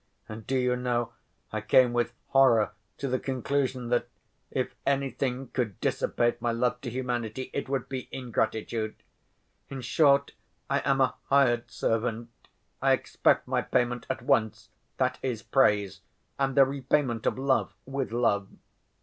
And 0.27 0.47
do 0.47 0.57
you 0.57 0.75
know, 0.75 1.13
I 1.51 1.61
came 1.61 1.93
with 1.93 2.11
horror 2.29 2.71
to 2.97 3.07
the 3.07 3.19
conclusion 3.19 3.89
that, 3.89 4.07
if 4.49 4.73
anything 4.83 5.49
could 5.49 5.79
dissipate 5.79 6.41
my 6.41 6.51
love 6.51 6.81
to 6.81 6.89
humanity, 6.89 7.51
it 7.53 7.69
would 7.69 7.87
be 7.87 8.09
ingratitude. 8.11 8.95
In 9.69 9.81
short, 9.81 10.33
I 10.71 10.79
am 10.89 11.01
a 11.01 11.13
hired 11.25 11.69
servant, 11.69 12.31
I 12.81 12.93
expect 12.93 13.47
my 13.47 13.61
payment 13.61 14.07
at 14.09 14.23
once—that 14.23 15.19
is, 15.21 15.43
praise, 15.43 16.01
and 16.39 16.55
the 16.57 16.65
repayment 16.65 17.27
of 17.27 17.37
love 17.37 17.75
with 17.85 18.11
love. 18.11 18.47